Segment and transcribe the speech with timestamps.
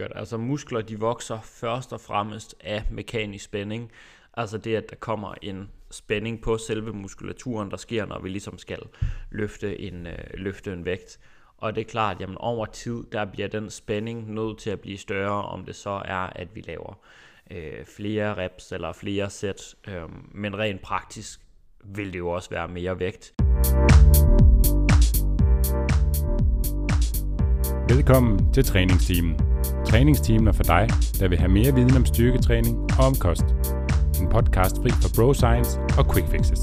[0.00, 3.92] Altså muskler, de vokser først og fremmest af mekanisk spænding.
[4.36, 8.58] Altså det, at der kommer en spænding på selve muskulaturen, der sker, når vi ligesom
[8.58, 8.82] skal
[9.30, 11.20] løfte en, øh, løfte en vægt.
[11.58, 14.98] Og det er klart, at over tid, der bliver den spænding nødt til at blive
[14.98, 16.98] større, om det så er, at vi laver
[17.50, 19.74] øh, flere reps eller flere sæt.
[19.88, 20.02] Øh,
[20.32, 21.40] men rent praktisk
[21.84, 23.34] vil det jo også være mere vægt.
[27.94, 29.38] Velkommen til træningsteamen.
[29.86, 30.88] Træningsteamen er for dig,
[31.20, 33.44] der vil have mere viden om styrketræning og om kost.
[34.20, 36.60] En podcast fri for bro science og quick fixes.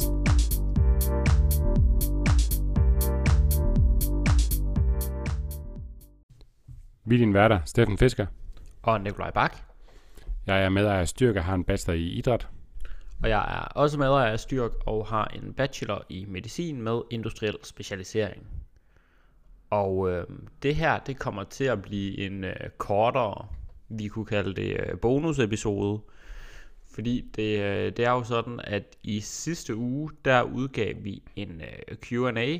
[7.05, 8.25] Vi er din værter, Steffen Fisker.
[8.83, 9.57] Og Nikolaj Bak.
[10.47, 12.47] Jeg er medejer af Styrk og har en bachelor i idræt.
[13.23, 17.57] Og jeg er også medejer af Styrk og har en bachelor i medicin med industriel
[17.63, 18.60] specialisering.
[19.71, 20.27] Og øh,
[20.63, 23.47] det her, det kommer til at blive en øh, kortere,
[23.89, 26.01] vi kunne kalde det øh, bonusepisode.
[26.93, 31.61] Fordi det, øh, det er jo sådan, at i sidste uge, der udgav vi en
[31.61, 32.57] øh, Q&A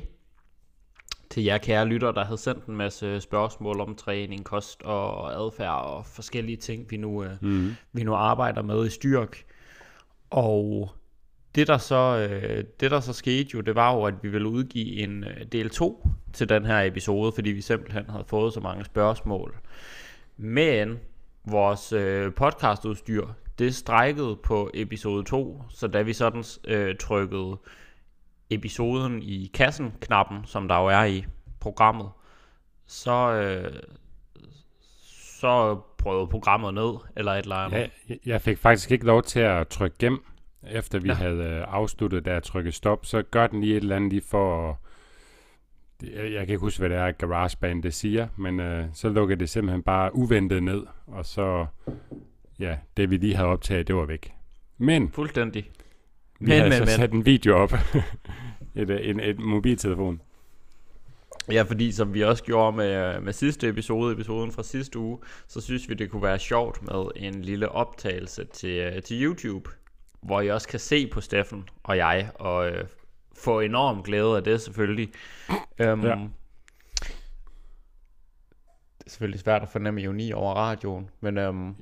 [1.30, 5.84] til jer kære lytter, der havde sendt en masse spørgsmål om træning, kost og adfærd
[5.84, 7.70] og forskellige ting, vi nu, øh, mm.
[7.92, 9.44] vi nu arbejder med i styrk.
[10.30, 10.90] Og
[11.54, 14.48] det der, så, øh, det der så skete jo, det var jo, at vi ville
[14.48, 18.60] udgive en øh, del 2 til den her episode, fordi vi simpelthen havde fået så
[18.60, 19.56] mange spørgsmål.
[20.36, 20.98] Men
[21.44, 23.26] vores øh, podcastudstyr,
[23.58, 27.56] det strækkede på episode 2, så da vi sådan øh, trykkede
[28.50, 31.24] episoden i kassen-knappen, som der jo er i
[31.60, 32.08] programmet,
[32.86, 33.72] så, øh,
[35.40, 37.90] så prøvede programmet ned, eller et eller andet.
[38.08, 40.24] Ja, jeg fik faktisk ikke lov til at trykke gem,
[40.70, 41.14] efter vi ja.
[41.14, 44.22] havde øh, afsluttet, da jeg trykkede stop, så gør den lige et eller andet lige
[44.30, 44.76] for at
[46.02, 49.40] jeg, jeg kan ikke huske, hvad det er, GarageBand det siger, men øh, så lukkede
[49.40, 51.66] det simpelthen bare uventet ned, og så,
[52.58, 54.32] ja, det vi lige havde optaget, det var væk.
[54.78, 55.70] Men, Fuldstændig.
[56.40, 56.88] vi men, havde men, så men.
[56.88, 57.72] sat en video op,
[58.74, 60.20] et, øh, et, et mobiltelefon.
[61.50, 65.18] Ja, fordi som vi også gjorde med, med sidste episode, episoden fra sidste uge,
[65.48, 69.70] så synes vi, det kunne være sjovt med en lille optagelse til, øh, til YouTube,
[70.22, 72.84] hvor I også kan se på Steffen og jeg, og øh,
[73.36, 75.12] få enorm glæde af det selvfølgelig.
[75.50, 76.16] Um, ja.
[78.98, 81.76] Det er selvfølgelig svært at fornemme ironi over radioen, men um,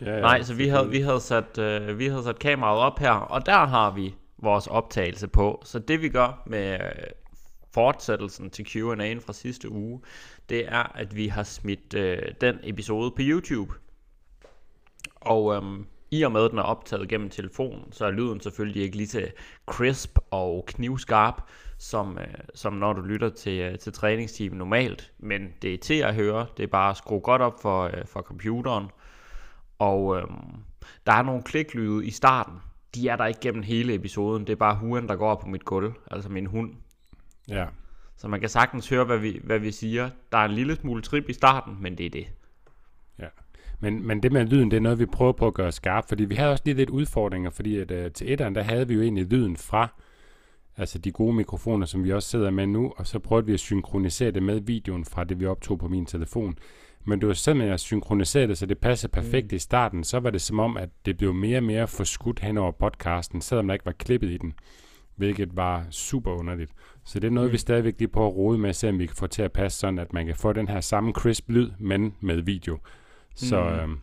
[0.00, 2.98] ja, ja, nej, så vi havde, vi, havde sat, uh, vi havde sat kameraet op
[2.98, 5.62] her, og der har vi vores optagelse på.
[5.64, 6.88] Så det vi gør med uh,
[7.74, 10.00] fortsættelsen til Q&A'en fra sidste uge,
[10.48, 13.74] det er, at vi har smidt uh, den episode på YouTube.
[15.20, 18.82] Og um, i og med, at den er optaget gennem telefonen, så er lyden selvfølgelig
[18.82, 19.32] ikke lige til
[19.66, 21.42] crisp og knivskarp,
[21.78, 25.12] som, øh, som når du lytter til, øh, til træningsteam normalt.
[25.18, 26.46] Men det er til at høre.
[26.56, 28.86] Det er bare at skrue godt op for, øh, for computeren.
[29.78, 30.24] Og øh,
[31.06, 32.54] der er nogle kliklyde i starten.
[32.94, 34.46] De er der ikke gennem hele episoden.
[34.46, 35.92] Det er bare huen, der går på mit gulv.
[36.10, 36.74] Altså min hund.
[37.48, 37.66] Ja.
[38.16, 40.10] Så man kan sagtens høre, hvad vi, hvad vi siger.
[40.32, 42.26] Der er en lille smule trip i starten, men det er det.
[43.80, 46.24] Men, men det med lyden, det er noget, vi prøver på at gøre skarpt, fordi
[46.24, 49.02] vi havde også lige lidt udfordringer, fordi at, uh, til etteren, der havde vi jo
[49.02, 49.88] egentlig lyden fra
[50.76, 53.60] altså de gode mikrofoner, som vi også sidder med nu, og så prøvede vi at
[53.60, 56.58] synkronisere det med videoen fra det, vi optog på min telefon.
[57.04, 59.56] Men det var simpelthen at synkronisere det, så det passede perfekt mm.
[59.56, 60.04] i starten.
[60.04, 63.40] Så var det som om, at det blev mere og mere forskudt hen over podcasten,
[63.40, 64.52] selvom der ikke var klippet i den.
[65.16, 66.72] Hvilket var super underligt.
[67.04, 67.52] Så det er noget, mm.
[67.52, 69.52] vi stadigvæk lige prøver at rode med, at se om vi kan få til at
[69.52, 72.78] passe sådan, at man kan få den her samme crisp lyd, men med video.
[73.40, 73.68] Så, mm.
[73.68, 74.00] øhm,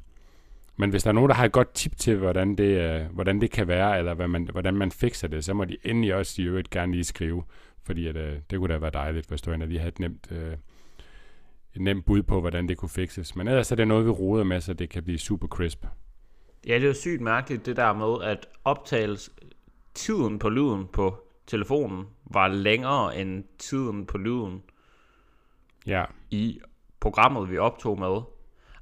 [0.78, 3.42] men hvis der er nogen, der har et godt tip til, hvordan det, øh, hvordan
[3.42, 6.42] det kan være, eller hvad man, hvordan man fikser det, så må de endelig også
[6.42, 7.44] i øvrigt gerne lige skrive.
[7.84, 10.28] Fordi at, øh, det kunne da være dejligt, hvis du endelig lige havde et nemt,
[10.31, 10.53] øh,
[11.75, 13.36] et nemt bud på, hvordan det kunne fikses.
[13.36, 15.86] Men ellers er det noget, vi roder med, så det kan blive super crisp.
[16.68, 19.30] Ja, det er jo sygt mærkeligt, det der med, at optagelses
[19.94, 24.64] tiden på lyden på telefonen var længere end tiden på lyden
[25.88, 26.06] ja.
[26.30, 26.60] i
[27.00, 28.22] programmet, vi optog med.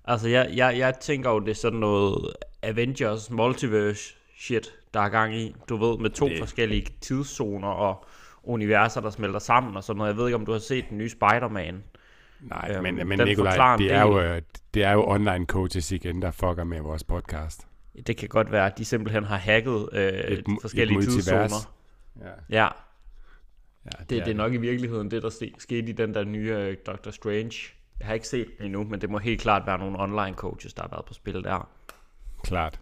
[0.08, 5.10] Altså, jeg, jeg, jeg tænker jo, det er sådan noget Avengers multiverse shit, der er
[5.10, 5.56] gang i.
[5.70, 6.40] Du ved, med to det.
[6.40, 8.06] forskellige tidszoner og
[8.44, 10.10] universer, der smelter sammen og sådan noget.
[10.10, 11.84] Jeg ved ikke, om du har set den nye Spider-Man.
[12.42, 14.42] Nej, øhm, men, men Nikolaj, det er, jo, øh,
[14.74, 17.68] det er jo online coaches igen, der fucker med vores podcast.
[18.08, 21.72] Det kan godt være, at de simpelthen har hacket øh, et, forskellige et tidszoner.
[22.22, 22.60] Ja.
[22.64, 22.68] ja.
[23.86, 26.24] Ja, det, det, er det er nok i virkeligheden det, der skete i den der
[26.24, 27.56] nye uh, Doctor Strange
[28.00, 30.74] jeg har ikke set den endnu, men det må helt klart være nogle online coaches,
[30.74, 31.70] der har været på spil der.
[32.44, 32.80] Klart.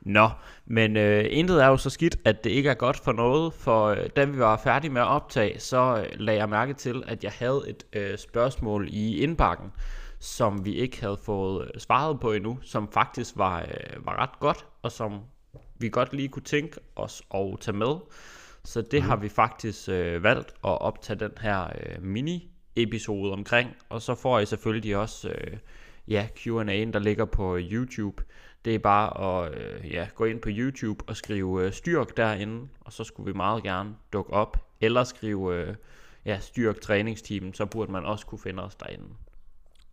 [0.00, 0.28] Nå,
[0.66, 3.86] men øh, intet er jo så skidt, at det ikke er godt for noget, for
[3.86, 7.24] øh, da vi var færdige med at optage, så øh, lagde jeg mærke til, at
[7.24, 9.72] jeg havde et øh, spørgsmål i indbakken,
[10.18, 14.40] som vi ikke havde fået øh, svaret på endnu, som faktisk var, øh, var ret
[14.40, 15.20] godt, og som
[15.78, 17.94] vi godt lige kunne tænke os at tage med.
[18.64, 19.08] Så det mm.
[19.08, 22.02] har vi faktisk øh, valgt at optage den her øh,
[22.86, 25.56] mini-episode omkring, og så får I selvfølgelig også øh,
[26.08, 28.22] ja, Q&A'en, der ligger på YouTube.
[28.64, 32.68] Det er bare at øh, ja, gå ind på YouTube og skrive øh, styrk derinde,
[32.80, 34.66] og så skulle vi meget gerne dukke op.
[34.80, 35.74] Eller skrive øh,
[36.24, 39.06] ja, styrk træningsteam, så burde man også kunne finde os derinde.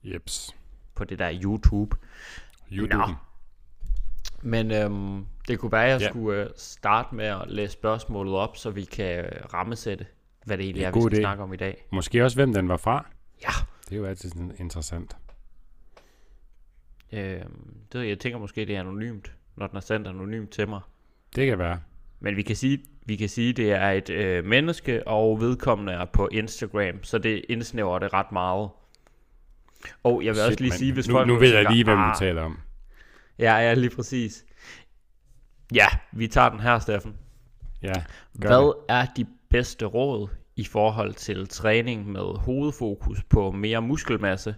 [0.03, 0.55] Jeps.
[0.95, 1.97] På det der YouTube.
[2.71, 3.07] YouTube.
[3.07, 3.15] Nå.
[4.41, 6.09] Men øhm, det kunne være, at jeg ja.
[6.09, 10.05] skulle øh, starte med at læse spørgsmålet op, så vi kan øh, rammesætte,
[10.47, 11.21] hvad det egentlig det er, er vi skal idé.
[11.21, 11.87] snakke om i dag.
[11.91, 13.05] Måske også, hvem den var fra.
[13.41, 13.49] Ja.
[13.85, 15.17] Det er jo altid sådan interessant.
[17.11, 17.41] Øh,
[17.93, 20.81] det, jeg tænker måske, det er anonymt, når den er sendt anonymt til mig.
[21.35, 21.79] Det kan være.
[22.19, 26.05] Men vi kan sige, vi kan sige det er et øh, menneske, og vedkommende er
[26.05, 28.69] på Instagram, så det indsnæver det ret meget.
[30.03, 31.27] Og jeg vil Shit, også lige sige, hvis nu, folk...
[31.27, 32.59] Nu ved jeg lige, hvem ah, vi taler om.
[33.39, 34.45] Ja, ja, lige præcis.
[35.73, 37.15] Ja, vi tager den her, Steffen.
[37.81, 37.93] Ja,
[38.33, 38.73] Hvad det.
[38.89, 44.55] er de bedste råd i forhold til træning med hovedfokus på mere muskelmasse,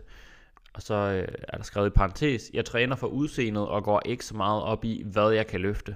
[0.74, 4.26] og så øh, er der skrevet i parentes, jeg træner for udseendet og går ikke
[4.26, 5.96] så meget op i, hvad jeg kan løfte.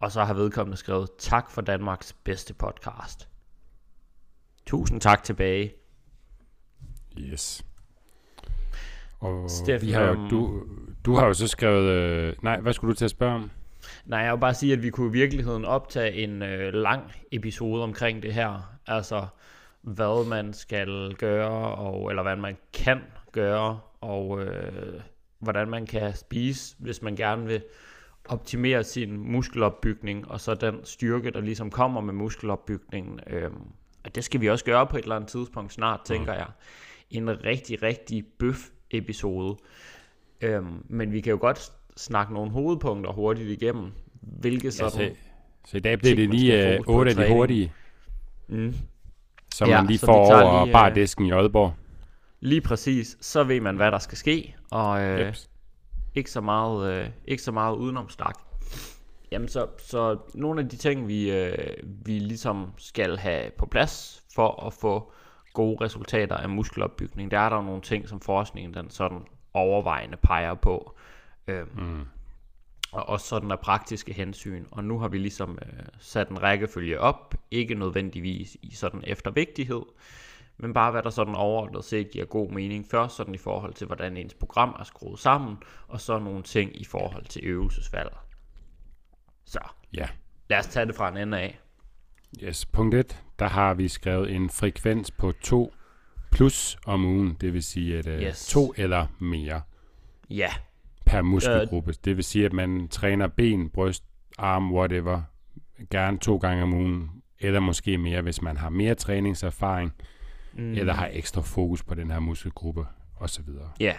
[0.00, 3.28] Og så har vedkommende skrevet, tak for Danmarks bedste podcast.
[4.66, 5.72] Tusind tak tilbage.
[7.18, 7.66] Yes.
[9.20, 10.62] Og Steffen, vi har jo, øhm, du,
[11.04, 11.90] du har jo så skrevet...
[11.90, 13.50] Øh, nej, hvad skulle du til at spørge om?
[14.06, 17.82] Nej, jeg vil bare sige, at vi kunne i virkeligheden optage en øh, lang episode
[17.82, 18.78] omkring det her.
[18.86, 19.26] Altså,
[19.82, 23.00] hvad man skal gøre, og, eller hvad man kan
[23.32, 25.00] gøre, og øh,
[25.38, 27.62] hvordan man kan spise, hvis man gerne vil
[28.28, 33.20] optimere sin muskelopbygning, og så den styrke, der ligesom kommer med muskelopbygningen.
[33.26, 33.50] Øh,
[34.04, 36.38] og det skal vi også gøre på et eller andet tidspunkt snart, tænker mm.
[36.38, 36.46] jeg.
[37.10, 39.56] En rigtig, rigtig bøf episode.
[40.40, 43.92] Øh, men vi kan jo godt snakke nogle hovedpunkter hurtigt igennem.
[44.20, 45.00] Hvilke sådan...
[45.00, 45.14] Ja, så,
[45.66, 47.72] så i dag bliver det lige 8 øh, af de hurtige.
[48.48, 48.74] Mm.
[49.54, 51.72] Så ja, man lige får over lige, bare disken i Aalborg.
[52.40, 55.34] Lige præcis, så ved man, hvad der skal ske, og øh,
[56.14, 58.38] ikke, så meget, øh, ikke så meget udenom stak.
[59.32, 64.22] Jamen, så, så nogle af de ting, vi, øh, vi ligesom skal have på plads
[64.34, 65.12] for at få
[65.52, 69.18] gode resultater af muskelopbygning, der er der nogle ting, som forskningen den sådan
[69.54, 70.94] overvejende peger på.
[71.48, 72.04] Øhm, mm.
[72.92, 74.64] Og også sådan af praktiske hensyn.
[74.70, 79.30] Og nu har vi ligesom øh, sat en rækkefølge op, ikke nødvendigvis i sådan efter
[79.30, 79.82] vigtighed,
[80.58, 82.86] men bare hvad der sådan overordnet set giver god mening.
[82.90, 85.56] Først sådan i forhold til, hvordan ens program er skruet sammen,
[85.88, 88.16] og så nogle ting i forhold til øvelsesvalg.
[89.44, 89.60] Så,
[89.96, 90.08] ja.
[90.50, 91.58] lad os tage det fra en ende af.
[92.42, 95.74] Yes, punkt 1, der har vi skrevet en frekvens på 2
[96.30, 98.48] plus om ugen, det vil sige at uh, yes.
[98.48, 99.62] to eller mere.
[100.30, 100.50] Ja.
[101.08, 101.92] Per muskelgruppe.
[102.04, 104.04] Det vil sige, at man træner ben, bryst,
[104.38, 105.22] arm, whatever,
[105.90, 107.10] gerne to gange om ugen,
[107.40, 109.92] eller måske mere, hvis man har mere træningserfaring
[110.52, 110.72] mm.
[110.72, 112.86] eller har ekstra fokus på den her muskelgruppe
[113.20, 113.48] osv.
[113.80, 113.94] Ja,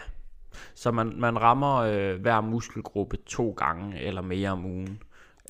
[0.73, 4.99] så man, man rammer øh, hver muskelgruppe to gange eller mere om ugen.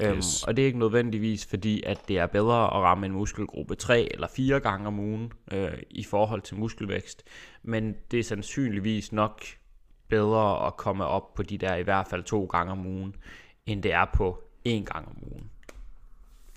[0.01, 0.44] Øhm, yes.
[0.44, 4.09] Og det er ikke nødvendigvis fordi, at det er bedre at ramme en muskelgruppe tre
[4.13, 7.23] eller fire gange om ugen øh, i forhold til muskelvækst.
[7.63, 9.44] Men det er sandsynligvis nok
[10.09, 13.16] bedre at komme op på de der i hvert fald to gange om ugen,
[13.66, 15.49] end det er på én gang om ugen.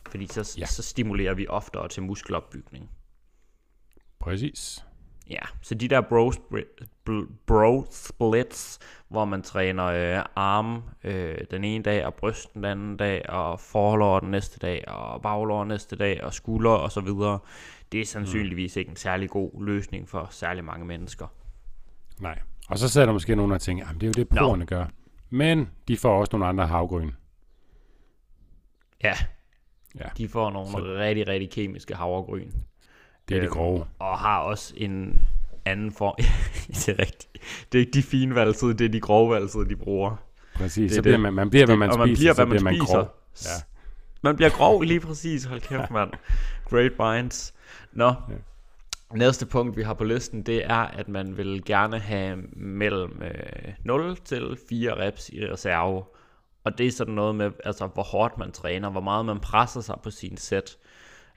[0.08, 0.66] Fordi så, ja.
[0.66, 2.90] så stimulerer vi oftere til muskelopbygning.
[4.18, 4.84] Præcis.
[5.30, 6.32] Ja, så de der bro,
[7.46, 8.78] bro splits,
[9.08, 13.60] hvor man træner øh, arm øh, den ene dag, og bryst den anden dag, og
[13.60, 17.38] forlår den næste dag, og baglår næste dag, og skulder og så videre.
[17.92, 18.78] Det er sandsynligvis mm.
[18.78, 21.26] ikke en særlig god løsning for særlig mange mennesker.
[22.20, 22.38] Nej,
[22.68, 24.66] og så sidder der måske nogen og tænker, at det er jo det, proerne no.
[24.68, 24.84] gør.
[25.30, 27.10] Men de får også nogle andre havgryn.
[29.04, 29.14] Ja,
[30.00, 30.04] ja.
[30.18, 30.78] de får nogle så...
[30.78, 32.50] rigtig, rigtig kemiske havregryn.
[33.28, 33.86] Det er de øhm, grove.
[33.98, 35.22] Og har også en
[35.64, 36.14] anden form.
[36.68, 37.38] det er rigtigt.
[37.72, 40.16] Det er ikke de fine valgsede, det er de grove valgsede, de bruger.
[40.54, 42.64] Præcis, det så bliver man, man bliver, hvad man det, spiser, man bliver, hvad man,
[42.64, 42.94] man spiser.
[42.94, 43.10] grov.
[43.44, 43.62] Ja.
[44.22, 46.10] Man bliver grov lige præcis, hold kæft mand.
[46.64, 47.54] Great minds.
[47.92, 48.34] Nå, ja
[49.14, 53.72] næste punkt vi har på listen, det er, at man vil gerne have mellem øh,
[53.84, 56.04] 0 til 4 reps i reserve.
[56.64, 59.80] Og det er sådan noget med, altså hvor hårdt man træner, hvor meget man presser
[59.80, 60.76] sig på sin sæt.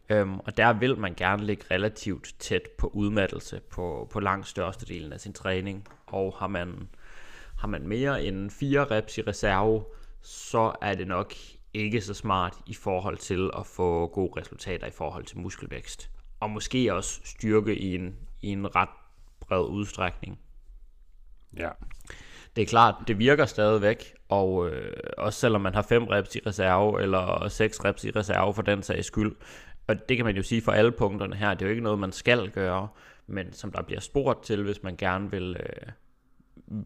[0.10, 5.14] Øhm, og der vil man gerne ligge relativt tæt på udmattelse på, på langt størstedelen
[5.14, 5.88] af sin træning.
[6.06, 6.90] Og har man,
[7.58, 9.84] har man mere end 4 reps i reserve,
[10.22, 11.34] så er det nok
[11.74, 16.10] ikke så smart i forhold til at få gode resultater i forhold til muskelvækst.
[16.40, 18.90] Og måske også styrke i en, i en ret
[19.40, 20.40] bred udstrækning.
[21.58, 21.70] Ja.
[22.56, 26.40] Det er klart, det virker stadigvæk, og øh, også selvom man har 5 reps i
[26.46, 29.36] reserve, eller 6 reps i reserve for den sags skyld,
[29.88, 32.00] og det kan man jo sige for alle punkterne her, det er jo ikke noget,
[32.00, 32.88] man skal gøre,
[33.28, 35.92] men som der bliver spurgt til, hvis man gerne vil, øh,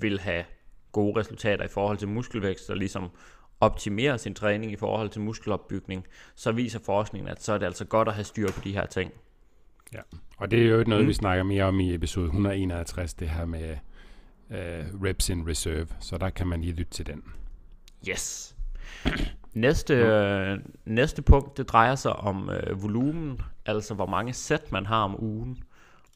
[0.01, 0.43] vil have
[0.91, 3.09] gode resultater i forhold til muskelvækst, og ligesom
[3.59, 7.85] optimere sin træning i forhold til muskelopbygning, så viser forskningen, at så er det altså
[7.85, 9.11] godt at have styr på de her ting.
[9.93, 9.99] Ja,
[10.37, 11.07] og det er jo noget, mm.
[11.07, 13.77] vi snakker mere om i episode 151, det her med
[14.49, 17.23] uh, reps in reserve, så der kan man lige lytte til den.
[18.09, 18.55] Yes.
[19.53, 24.85] Næste, øh, næste punkt, det drejer sig om øh, volumen, altså hvor mange sæt man
[24.85, 25.63] har om ugen.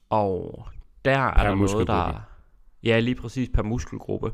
[0.10, 0.68] Og
[1.06, 2.22] der er der noget, der...
[2.84, 4.32] Ja, lige præcis per muskelgruppe.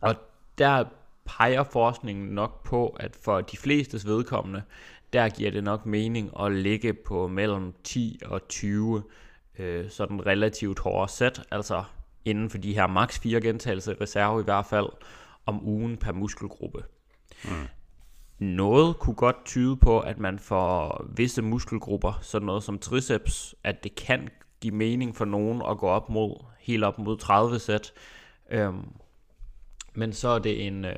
[0.00, 0.14] Og
[0.58, 0.84] der
[1.24, 4.62] peger forskningen nok på, at for de flestes vedkommende,
[5.14, 9.02] der giver det nok mening at ligge på mellem 10 og 20
[9.58, 11.84] øh, sådan relativt hårde sæt, altså
[12.24, 14.86] inden for de her maks 4 gentagelser reserve i hvert fald,
[15.46, 16.82] om ugen per muskelgruppe.
[17.44, 17.50] Mm.
[18.38, 23.84] Noget kunne godt tyde på, at man for visse muskelgrupper, sådan noget som triceps, at
[23.84, 24.28] det kan
[24.60, 27.92] give mening for nogen at gå op mod, helt op mod 30 sæt.
[28.50, 28.88] Øhm,
[29.94, 30.96] men så er det en, øh,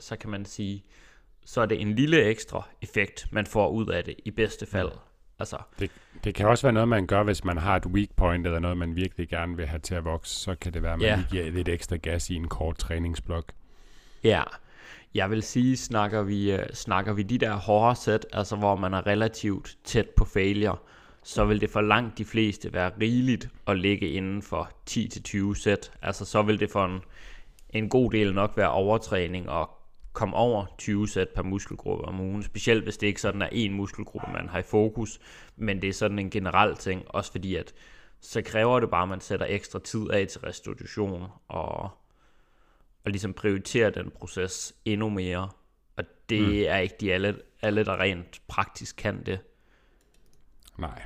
[0.00, 0.84] så kan man sige,
[1.44, 4.90] så er det en lille ekstra effekt, man får ud af det i bedste fald.
[5.38, 5.90] Altså, det,
[6.24, 8.76] det kan også være noget, man gør, hvis man har et weak point, eller noget,
[8.76, 11.24] man virkelig gerne vil have til at vokse, så kan det være, at man ja.
[11.30, 13.52] giver lidt ekstra gas i en kort træningsblok.
[14.24, 14.42] Ja,
[15.14, 18.94] jeg vil sige, snakker vi, øh, snakker vi de der hårde sæt, altså hvor man
[18.94, 20.76] er relativt tæt på failure,
[21.22, 25.92] så vil det for langt de fleste være rigeligt at ligge inden for 10-20 sæt.
[26.02, 27.00] Altså så vil det for en,
[27.70, 29.70] en god del nok være overtræning og
[30.14, 33.72] komme over 20 sæt per muskelgruppe om ugen, specielt hvis det ikke sådan er en
[33.72, 35.20] muskelgruppe, man har i fokus,
[35.56, 37.74] men det er sådan en generel ting, også fordi at
[38.20, 41.90] så kræver det bare, at man sætter ekstra tid af til restitution og,
[43.04, 45.50] og ligesom prioriterer den proces endnu mere.
[45.96, 46.64] Og det mm.
[46.68, 49.38] er ikke de alle, alle, der rent praktisk kan det.
[50.78, 51.02] Nej.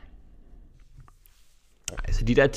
[2.04, 2.49] Altså de der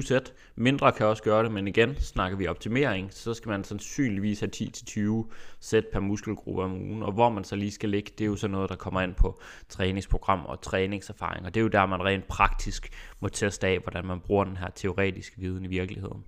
[0.00, 3.64] 10-20 sæt, mindre kan også gøre det, men igen, snakker vi optimering, så skal man
[3.64, 8.12] sandsynligvis have 10-20 sæt per muskelgruppe om ugen, og hvor man så lige skal ligge,
[8.18, 11.62] det er jo så noget, der kommer ind på træningsprogram og træningserfaring, og det er
[11.62, 12.88] jo der, man rent praktisk
[13.20, 16.24] må teste af, hvordan man bruger den her teoretiske viden i virkeligheden.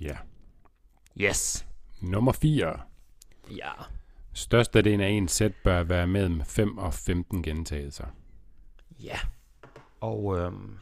[0.00, 0.16] Ja.
[1.20, 1.66] Yes.
[2.00, 2.80] Nummer 4.
[3.50, 3.70] Ja.
[4.32, 8.06] Størstedelen af en sæt bør være mellem 5 og 15 gentagelser.
[9.02, 9.18] Ja.
[10.00, 10.78] Og øhm,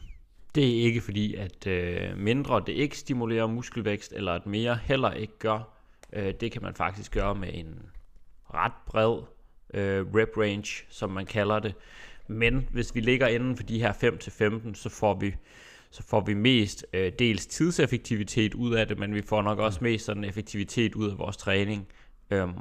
[0.55, 5.11] det er ikke fordi, at øh, mindre det ikke stimulerer muskelvækst, eller at mere heller
[5.11, 5.59] ikke gør.
[6.13, 7.79] Øh, det kan man faktisk gøre med en
[8.53, 9.21] ret bred
[9.73, 11.73] øh, rep range, som man kalder det.
[12.27, 15.35] Men hvis vi ligger inden for de her 5-15, så får vi
[15.89, 19.79] så får vi mest øh, dels tidseffektivitet ud af det, men vi får nok også
[19.81, 21.87] mest sådan effektivitet ud af vores træning.
[22.31, 22.53] Øhm,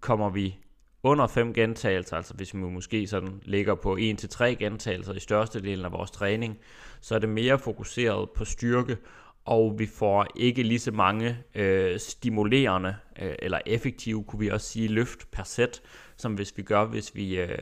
[0.00, 0.56] kommer vi
[1.02, 5.92] under 5 gentagelser, altså hvis vi måske sådan ligger på 1-3 gentagelser i størstedelen af
[5.92, 6.58] vores træning,
[7.00, 8.96] så er det mere fokuseret på styrke,
[9.44, 14.66] og vi får ikke lige så mange øh, stimulerende øh, eller effektive, kunne vi også
[14.66, 15.80] sige, løft per sæt,
[16.16, 17.58] som hvis vi gør, hvis vi, øh,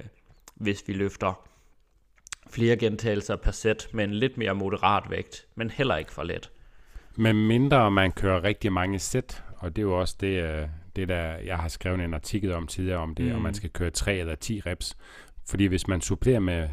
[0.54, 1.48] hvis vi løfter
[2.50, 6.50] flere gentagelser per sæt med en lidt mere moderat vægt, men heller ikke for let.
[7.16, 10.68] Men mindre man kører rigtig mange sæt, og det er jo også det, øh,
[10.98, 13.36] det der, jeg har skrevet en artikel om tidligere om det, mm.
[13.36, 14.96] om man skal køre 3 eller 10 reps.
[15.48, 16.68] Fordi hvis man supplerer med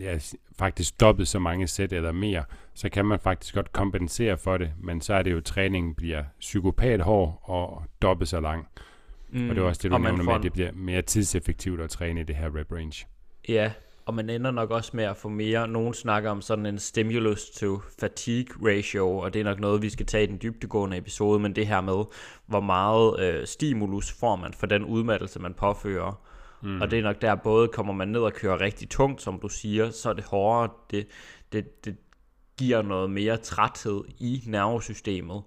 [0.00, 0.18] ja,
[0.58, 4.72] faktisk dobbelt så mange sæt eller mere, så kan man faktisk godt kompensere for det,
[4.78, 8.68] men så er det jo, at træningen bliver psykopat hård og dobbelt så lang.
[9.30, 9.48] Mm.
[9.48, 12.20] Og det er også det, du nævner med, at det bliver mere tidseffektivt at træne
[12.20, 13.06] i det her rep range.
[13.48, 13.72] Ja,
[14.06, 17.50] og man ender nok også med at få mere, nogen snakker om sådan en stimulus
[17.50, 21.38] to fatigue ratio, og det er nok noget, vi skal tage i den dybdegående episode,
[21.38, 22.04] men det her med,
[22.46, 26.20] hvor meget øh, stimulus får man for den udmattelse, man påfører.
[26.62, 26.80] Mm.
[26.80, 29.48] Og det er nok der, både kommer man ned og kører rigtig tungt, som du
[29.48, 31.06] siger, så er det hårdere, det,
[31.52, 31.96] det, det
[32.58, 35.42] giver noget mere træthed i nervesystemet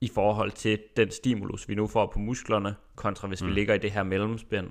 [0.00, 3.48] i forhold til den stimulus, vi nu får på musklerne, kontra hvis mm.
[3.48, 4.70] vi ligger i det her mellemspænd.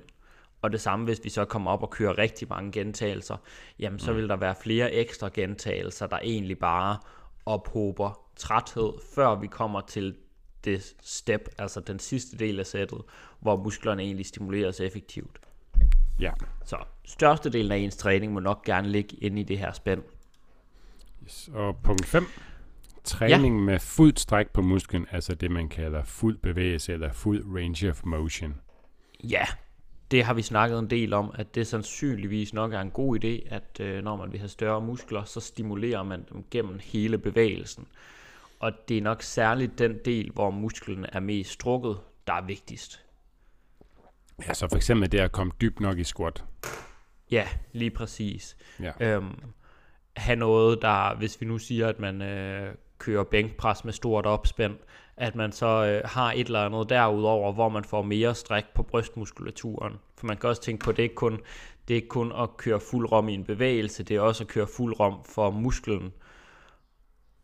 [0.62, 3.36] Og det samme, hvis vi så kommer op og kører rigtig mange gentagelser,
[3.78, 4.16] jamen så mm.
[4.16, 6.98] vil der være flere ekstra gentagelser, der egentlig bare
[7.46, 10.16] ophober træthed, før vi kommer til
[10.64, 13.02] det step, altså den sidste del af sættet,
[13.40, 15.40] hvor musklerne egentlig stimuleres effektivt.
[16.20, 16.32] Ja.
[16.64, 20.02] Så størstedelen af ens træning må nok gerne ligge inde i det her spænd.
[21.24, 21.50] Yes.
[21.54, 22.26] Og punkt 5.
[23.04, 23.64] træning ja.
[23.64, 28.00] med fuld stræk på musklen, altså det man kalder fuld bevægelse eller fuld range of
[28.04, 28.54] motion.
[29.24, 29.44] Ja,
[30.12, 33.54] det har vi snakket en del om, at det sandsynligvis nok er en god idé,
[33.54, 37.86] at øh, når man vil have større muskler, så stimulerer man dem gennem hele bevægelsen.
[38.60, 43.04] Og det er nok særligt den del, hvor musklen er mest strukket, der er vigtigst.
[44.46, 46.44] Ja, så for eksempel det at komme dybt nok i squat.
[47.30, 48.56] Ja, lige præcis.
[48.80, 48.92] Ja.
[49.00, 49.34] Øhm,
[50.16, 54.76] have noget, der, hvis vi nu siger, at man øh, kører bænkpres med stort opspænd,
[55.16, 58.82] at man så øh, har et eller andet derudover, hvor man får mere stræk på
[58.82, 59.92] brystmuskulaturen.
[60.18, 61.40] For man kan også tænke på, at det ikke kun,
[61.88, 64.48] det er ikke kun at køre fuld rom i en bevægelse, det er også at
[64.48, 66.12] køre fuld rom for musklen.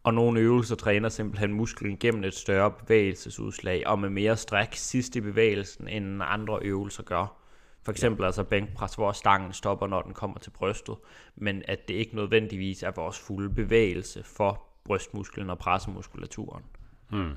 [0.03, 5.17] Og nogle øvelser træner simpelthen musklen gennem et større bevægelsesudslag, og med mere stræk sidst
[5.17, 7.35] i bevægelsen, end andre øvelser gør.
[7.83, 8.27] For eksempel ja.
[8.27, 10.97] altså bænkpres, hvor stangen stopper, når den kommer til brystet,
[11.37, 16.65] men at det ikke nødvendigvis er vores fulde bevægelse for brystmusklen og pressemuskulaturen.
[17.11, 17.33] Hmm.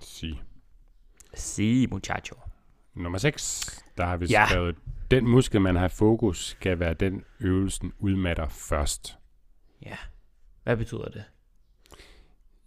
[0.00, 0.40] Si.
[1.34, 2.36] Si, muchacho.
[2.94, 4.46] Nummer 6, der har vi Ja.
[4.48, 4.76] skrevet,
[5.10, 9.18] den muskel, man har i fokus, skal være den øvelsen udmatter først.
[9.86, 9.96] Ja.
[10.62, 11.24] Hvad betyder det?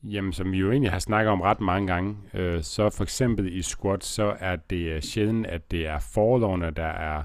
[0.04, 3.54] Jamen, som vi jo egentlig har snakket om ret mange gange, øh, så for eksempel
[3.58, 7.24] i squat, så er det øh, sjældent, at det er forlovene, der er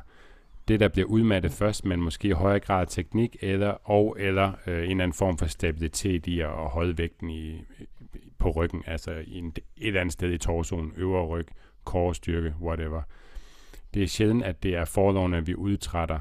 [0.68, 4.76] det, der bliver udmattet først, men måske i højere grad teknik, eller, og eller øh,
[4.84, 7.64] en eller anden form for stabilitet i at holde vægten i,
[8.38, 11.46] på ryggen, altså i en, et eller andet sted i torsoen, øvre ryg,
[11.84, 13.02] korsstyrke, whatever.
[13.94, 16.18] Det er sjældent, at det er forlovene, vi udtrætter,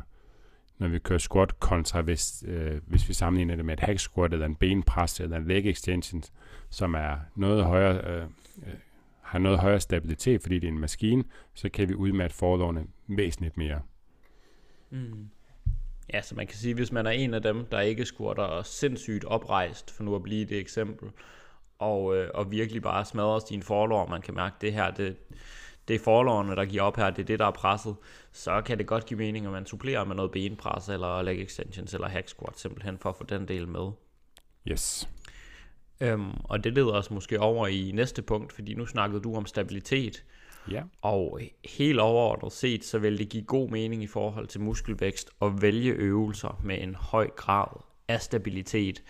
[0.77, 4.33] når vi kører squat, kontra hvis, øh, hvis vi sammenligner det med et hack squat,
[4.33, 6.23] eller en benpres, eller en leg extension,
[6.69, 8.23] som er noget højere, øh,
[8.67, 8.73] øh,
[9.21, 13.57] har noget højere stabilitet, fordi det er en maskine, så kan vi udmatte forlovene væsentligt
[13.57, 13.81] mere.
[14.89, 15.29] Mm.
[16.13, 19.25] Ja, så man kan sige, hvis man er en af dem, der ikke squatter sindssygt
[19.25, 21.09] oprejst, for nu at blive det eksempel,
[21.79, 25.15] og, øh, og virkelig bare smadrer sin forlår, man kan mærke, det her, det,
[25.87, 27.95] det er forlårene, der giver op her, det er det, der er presset,
[28.31, 31.93] så kan det godt give mening, at man supplerer med noget benpres, eller leg extensions,
[31.93, 33.91] eller hack squat, simpelthen for at få den del med.
[34.67, 35.09] Yes.
[36.01, 39.45] Øhm, og det leder os måske over i næste punkt, fordi nu snakkede du om
[39.45, 40.23] stabilitet,
[40.71, 40.83] Ja.
[41.01, 45.61] og helt overordnet set, så vil det give god mening i forhold til muskelvækst at
[45.61, 47.67] vælge øvelser med en høj grad
[48.07, 49.03] af stabilitet.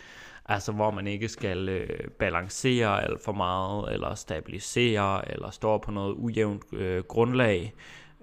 [0.47, 5.91] Altså hvor man ikke skal øh, balancere alt for meget, eller stabilisere, eller stå på
[5.91, 7.73] noget ujævnt øh, grundlag.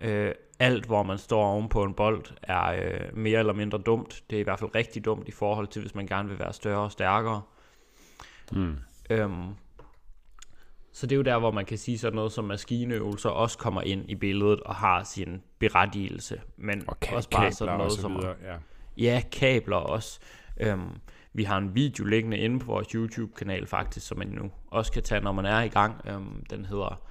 [0.00, 4.22] Øh, alt, hvor man står oven på en bold, er øh, mere eller mindre dumt.
[4.30, 6.52] Det er i hvert fald rigtig dumt i forhold til, hvis man gerne vil være
[6.52, 7.42] større og stærkere.
[8.52, 8.76] Mm.
[9.10, 9.48] Øhm,
[10.92, 13.82] så det er jo der, hvor man kan sige sådan noget som maskineøvelser også kommer
[13.82, 16.40] ind i billedet og har sin berettigelse.
[16.56, 18.20] Men Og ka- også bare sådan og noget så som...
[18.42, 18.56] Ja.
[18.96, 20.20] Ja, kabler også.
[20.60, 20.88] Øhm,
[21.34, 25.02] vi har en video liggende inde på vores YouTube-kanal faktisk, som man nu også kan
[25.02, 26.00] tage, når man er i gang.
[26.06, 27.02] Øhm, den hedder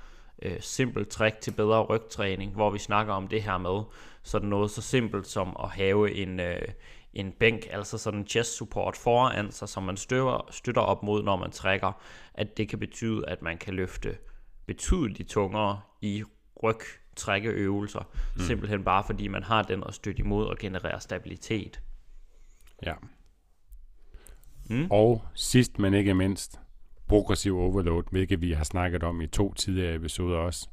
[0.41, 3.83] øh, Simpel trick til bedre rygtræning, hvor vi snakker om det her med
[4.23, 6.61] sådan noget så simpelt som at have en, øh,
[7.13, 11.23] en bænk, altså sådan en chest support foran sig, som man støtter, støtter op mod,
[11.23, 11.91] når man trækker,
[12.33, 14.17] at det kan betyde, at man kan løfte
[14.65, 16.23] betydeligt tungere i
[16.63, 18.41] rygtrækkeøvelser, mm.
[18.41, 21.81] simpelthen bare fordi man har den at støtte imod og generere stabilitet.
[22.85, 22.93] ja.
[24.69, 24.87] Mm.
[24.89, 26.59] Og sidst, men ikke mindst,
[27.07, 30.67] progressiv overload, hvilket vi har snakket om i to tidligere episoder også.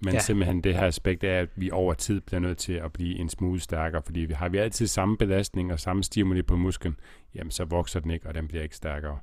[0.00, 0.20] Men Ja.
[0.20, 3.28] simpelthen det her aspekt er, at vi over tid bliver nødt til at blive en
[3.28, 6.96] smule stærkere, fordi vi har vi altid samme belastning og samme stimuli på musklen,
[7.34, 9.18] jamen så vokser den ikke, og den bliver ikke stærkere.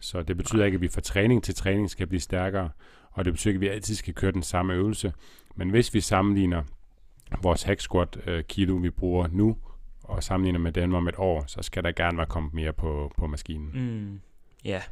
[0.00, 2.70] Så det betyder ikke, at vi fra træning til træning skal blive stærkere,
[3.10, 5.12] og det betyder ikke, at vi altid skal køre den samme øvelse.
[5.56, 6.62] Men hvis vi sammenligner
[7.42, 9.56] vores hack squat øh, kilo, vi bruger nu,
[10.10, 13.12] og sammenligner med dem om et år, så skal der gerne være kommet mere på,
[13.18, 13.70] på maskinen.
[13.74, 14.20] Mm,
[14.64, 14.82] ja.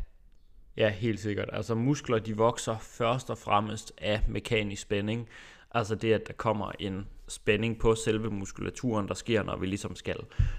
[0.76, 1.48] Ja, helt sikkert.
[1.52, 5.28] Altså muskler, de vokser først og fremmest af mekanisk spænding.
[5.70, 9.96] Altså det, at der kommer en spænding på selve muskulaturen, der sker, når vi ligesom
[9.96, 10.16] skal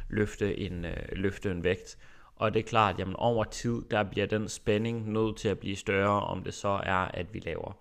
[0.09, 1.97] løfte en, øh, løfte en vægt.
[2.35, 5.75] Og det er klart, jamen over tid, der bliver den spænding nødt til at blive
[5.75, 7.77] større, om det så er, at vi laver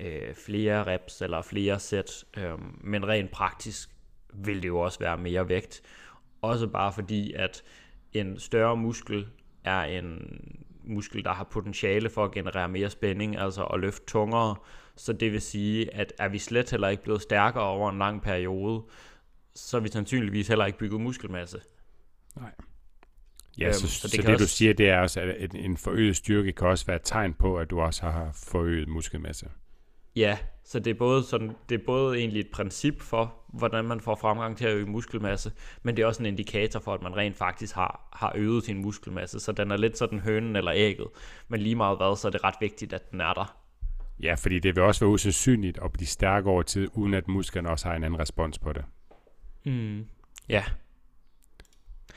[0.00, 2.24] øh, flere reps eller flere sæt.
[2.36, 3.90] Øh, men rent praktisk
[4.34, 5.82] vil det jo også være mere vægt.
[6.42, 7.62] Også bare fordi, at
[8.12, 9.26] en større muskel
[9.64, 10.40] er en
[10.84, 14.56] muskel, der har potentiale for at generere mere spænding, altså at løfte tungere.
[14.96, 18.22] Så det vil sige, at er vi slet heller ikke blevet stærkere over en lang
[18.22, 18.82] periode,
[19.54, 21.60] så er vi sandsynligvis heller ikke bygget muskelmasse.
[23.58, 25.56] Ja, Øhm, så, så det så det også- du siger, det er også, at en,
[25.56, 29.46] en forøget styrke kan også være et tegn på, at du også har forøget muskelmasse.
[30.16, 34.00] Ja, så det er både sådan, det er både egentlig et princip for, hvordan man
[34.00, 37.16] får fremgang til at øge muskelmasse, men det er også en indikator for, at man
[37.16, 41.06] rent faktisk har, har øget sin muskelmasse, så den er lidt sådan hønen eller ægget,
[41.48, 43.56] men lige meget hvad, så er det ret vigtigt, at den er der.
[44.22, 47.70] Ja, fordi det vil også være usandsynligt at blive stærk over tid, uden at musklerne
[47.70, 48.84] også har en anden respons på det.
[49.64, 50.04] Mm.
[50.48, 50.64] Ja.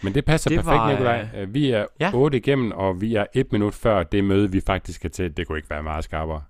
[0.03, 1.27] Men det passer Det perfekt, var, Nikolaj.
[1.35, 2.11] Øh, Vi er ja.
[2.13, 5.37] 8 igennem, og vi er et minut før det møde, vi faktisk skal til.
[5.37, 6.43] Det kunne ikke være meget skarpere.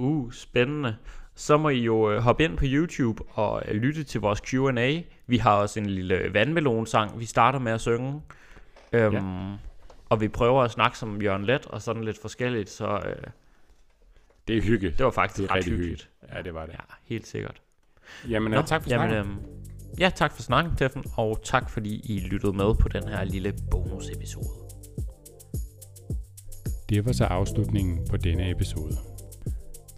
[0.00, 0.96] Uh, spændende.
[1.34, 5.00] Så må I jo øh, hoppe ind på YouTube og øh, lytte til vores Q&A.
[5.26, 8.22] Vi har også en lille vandmelonsang, vi starter med at synge.
[8.92, 9.22] Øhm, ja.
[10.08, 13.22] Og vi prøver at snakke som Jørgen Let og sådan lidt forskelligt, så øh,
[14.48, 14.90] Det er hygge.
[14.90, 16.10] det var faktisk Det er ret rigtig hyggeligt.
[16.34, 16.72] Ja, det var det.
[16.72, 17.62] Ja, helt sikkert.
[18.28, 19.32] Jamen, Nå, tak for jamen, snakken.
[19.32, 19.40] øhm,
[19.98, 23.54] ja, tak for snakken, Steffen, og tak fordi I lyttede med på den her lille
[23.70, 24.48] bonusepisode.
[26.88, 28.96] Det var så afslutningen på denne episode.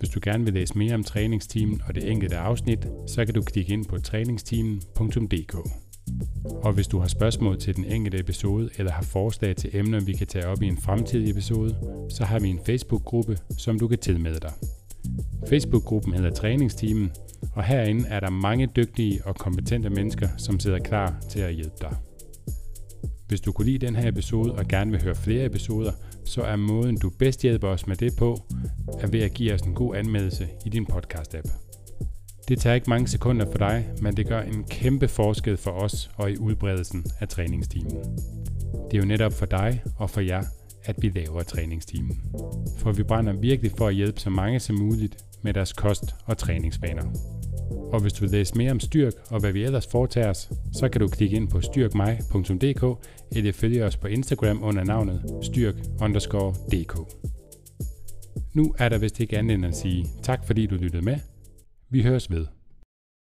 [0.03, 3.43] Hvis du gerne vil læse mere om træningsteamen og det enkelte afsnit, så kan du
[3.43, 5.55] klikke ind på træningsteamen.dk.
[6.65, 10.12] Og hvis du har spørgsmål til den enkelte episode eller har forslag til emner, vi
[10.12, 11.77] kan tage op i en fremtidig episode,
[12.11, 14.53] så har vi en Facebook-gruppe, som du kan tilmelde dig.
[15.49, 17.11] Facebook-gruppen hedder Træningsteamen,
[17.53, 21.77] og herinde er der mange dygtige og kompetente mennesker, som sidder klar til at hjælpe
[21.81, 21.97] dig.
[23.29, 25.93] Hvis du kunne lide den her episode og gerne vil høre flere episoder,
[26.25, 28.38] så er måden du bedst hjælper os med det på,
[29.00, 31.50] er ved at give os en god anmeldelse i din podcast-app.
[32.48, 36.11] Det tager ikke mange sekunder for dig, men det gør en kæmpe forskel for os
[36.16, 37.96] og i udbredelsen af træningstimen.
[38.90, 40.42] Det er jo netop for dig og for jer,
[40.85, 42.20] at vi laver træningstimen.
[42.78, 46.38] For vi brænder virkelig for at hjælpe så mange som muligt med deres kost- og
[46.38, 47.05] træningsvaner.
[47.92, 50.88] Og hvis du vil læse mere om Styrk og hvad vi ellers foretager os, så
[50.88, 57.32] kan du klikke ind på styrkmig.dk eller følge os på Instagram under navnet styrk_dk.
[58.55, 61.19] Nu er der vist ikke andet end at sige tak fordi du lyttede med.
[61.91, 62.47] Vi høres ved.